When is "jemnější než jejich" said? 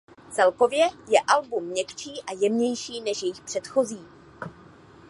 2.41-3.41